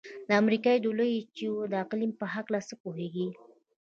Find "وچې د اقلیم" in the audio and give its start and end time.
1.25-2.11